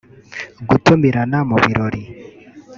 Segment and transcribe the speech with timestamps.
[0.69, 2.01] gutumirana mu birori